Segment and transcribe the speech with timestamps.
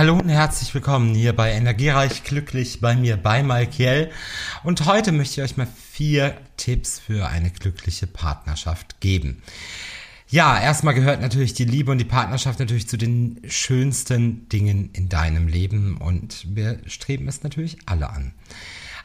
[0.00, 4.10] Hallo und herzlich willkommen hier bei Energiereich Glücklich bei mir, bei Malkiel.
[4.64, 9.42] Und heute möchte ich euch mal vier Tipps für eine glückliche Partnerschaft geben.
[10.30, 15.10] Ja, erstmal gehört natürlich die Liebe und die Partnerschaft natürlich zu den schönsten Dingen in
[15.10, 18.32] deinem Leben und wir streben es natürlich alle an.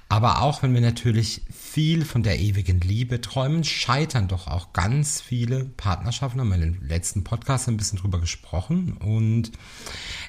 [0.08, 5.20] Aber auch wenn wir natürlich viel von der ewigen Liebe träumen, scheitern doch auch ganz
[5.20, 6.39] viele Partnerschaften.
[6.39, 8.98] Haben wir in den letzten Podcast ein bisschen drüber gesprochen.
[8.98, 9.52] Und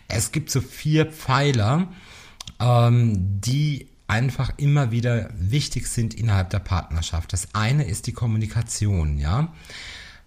[0.09, 1.89] es gibt so vier Pfeiler,
[2.61, 7.33] ähm, die einfach immer wieder wichtig sind innerhalb der Partnerschaft.
[7.33, 9.53] Das eine ist die Kommunikation, ja.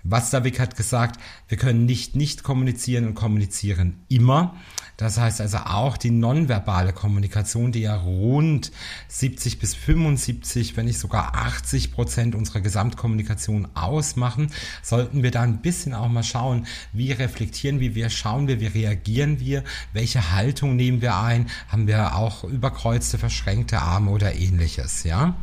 [0.04, 4.56] Watzlawick hat gesagt, wir können nicht nicht kommunizieren und kommunizieren immer.
[5.00, 8.74] Das heißt also auch die nonverbale Kommunikation, die ja rund
[9.08, 14.52] 70 bis 75, wenn nicht sogar 80 Prozent unserer Gesamtkommunikation ausmachen,
[14.84, 18.66] sollten wir da ein bisschen auch mal schauen, wie reflektieren wir, wie schauen wir, wie
[18.66, 25.06] reagieren wir, welche Haltung nehmen wir ein, haben wir auch überkreuzte, verschränkte Arme oder ähnliches,
[25.06, 25.34] ja?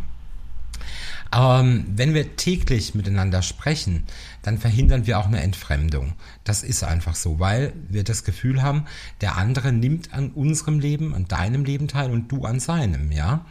[1.32, 4.04] Ähm, wenn wir täglich miteinander sprechen,
[4.42, 6.12] dann verhindern wir auch eine Entfremdung.
[6.44, 8.84] Das ist einfach so, weil wir das Gefühl haben,
[9.20, 13.44] der andere nimmt an unserem Leben, an deinem Leben teil und du an seinem, ja.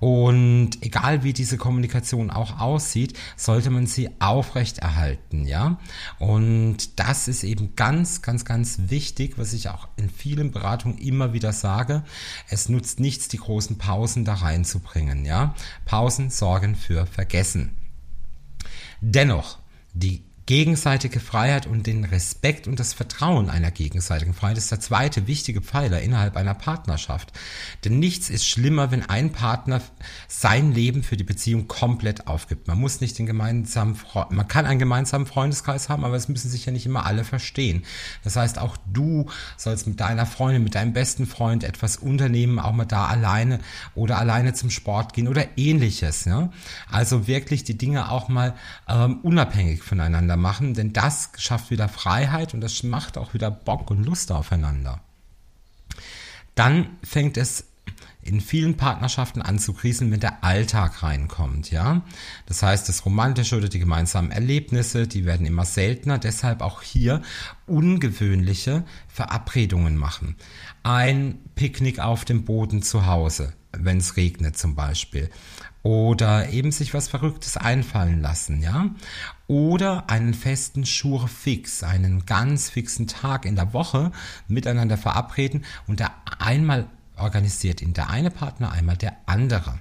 [0.00, 5.78] Und egal wie diese Kommunikation auch aussieht, sollte man sie aufrechterhalten, ja.
[6.18, 11.32] Und das ist eben ganz, ganz, ganz wichtig, was ich auch in vielen Beratungen immer
[11.32, 12.02] wieder sage.
[12.50, 15.54] Es nutzt nichts, die großen Pausen da reinzubringen, ja.
[15.86, 17.76] Pausen sorgen für Vergessen.
[19.00, 19.58] Dennoch,
[19.92, 25.26] die gegenseitige Freiheit und den Respekt und das Vertrauen einer gegenseitigen Freiheit ist der zweite
[25.26, 27.32] wichtige Pfeiler innerhalb einer Partnerschaft.
[27.84, 29.80] Denn nichts ist schlimmer, wenn ein Partner
[30.28, 32.68] sein Leben für die Beziehung komplett aufgibt.
[32.68, 33.96] Man muss nicht den gemeinsamen,
[34.28, 37.84] man kann einen gemeinsamen Freundeskreis haben, aber es müssen sich ja nicht immer alle verstehen.
[38.22, 42.72] Das heißt, auch du sollst mit deiner Freundin, mit deinem besten Freund etwas unternehmen, auch
[42.72, 43.60] mal da alleine
[43.94, 46.26] oder alleine zum Sport gehen oder ähnliches.
[46.26, 46.50] Ja?
[46.90, 48.54] Also wirklich die Dinge auch mal
[48.88, 53.50] ähm, unabhängig voneinander miteinander machen, denn das schafft wieder Freiheit und das macht auch wieder
[53.50, 55.00] Bock und Lust aufeinander.
[56.54, 57.64] Dann fängt es
[58.22, 62.00] in vielen Partnerschaften an zu krisen, wenn der Alltag reinkommt, ja.
[62.46, 67.20] Das heißt, das Romantische oder die gemeinsamen Erlebnisse, die werden immer seltener, deshalb auch hier
[67.66, 70.36] ungewöhnliche Verabredungen machen.
[70.82, 75.28] Ein Picknick auf dem Boden zu Hause, wenn es regnet zum Beispiel
[75.84, 78.86] oder eben sich was Verrücktes einfallen lassen, ja?
[79.46, 84.10] Oder einen festen Schur fix, einen ganz fixen Tag in der Woche
[84.48, 89.78] miteinander verabreden und da einmal organisiert ihn der eine Partner, einmal der andere.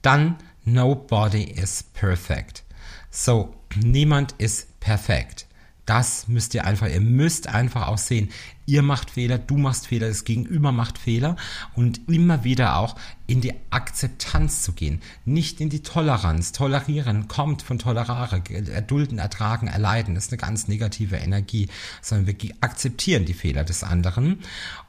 [0.00, 2.64] Dann nobody is perfect.
[3.10, 5.46] So, niemand ist perfekt.
[5.84, 8.30] Das müsst ihr einfach, ihr müsst einfach auch sehen,
[8.66, 11.34] ihr macht Fehler, du machst Fehler, das Gegenüber macht Fehler
[11.74, 12.94] und immer wieder auch
[13.26, 16.52] in die Akzeptanz zu gehen, nicht in die Toleranz.
[16.52, 21.68] Tolerieren kommt von Tolerare, erdulden, ertragen, erleiden, das ist eine ganz negative Energie,
[22.00, 24.38] sondern wir akzeptieren die Fehler des anderen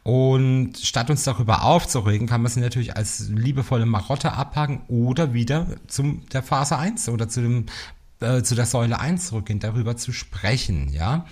[0.04, 5.66] und statt uns darüber aufzuregen, kann man sie natürlich als liebevolle Marotte abhaken oder wieder
[5.88, 7.66] zum der Phase 1 oder zu dem
[8.24, 11.26] äh, zu der Säule 1 zurückgehen, darüber zu sprechen, ja.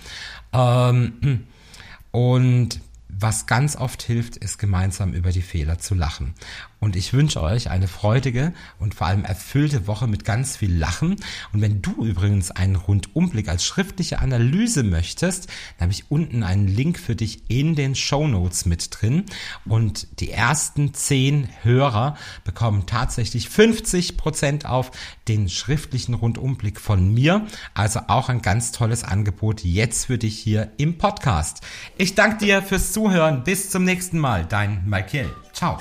[0.52, 1.46] Ähm,
[2.10, 2.80] und
[3.18, 6.34] was ganz oft hilft, ist gemeinsam über die Fehler zu lachen.
[6.82, 11.14] Und ich wünsche euch eine freudige und vor allem erfüllte Woche mit ganz viel Lachen.
[11.52, 15.46] Und wenn du übrigens einen Rundumblick als schriftliche Analyse möchtest,
[15.78, 19.26] dann habe ich unten einen Link für dich in den Show Notes mit drin.
[19.64, 24.90] Und die ersten zehn Hörer bekommen tatsächlich 50 Prozent auf
[25.28, 27.46] den schriftlichen Rundumblick von mir.
[27.74, 31.60] Also auch ein ganz tolles Angebot jetzt für dich hier im Podcast.
[31.96, 33.42] Ich danke dir fürs Zuhören.
[33.42, 34.46] Bis zum nächsten Mal.
[34.48, 35.28] Dein Michael.
[35.52, 35.76] Ciao.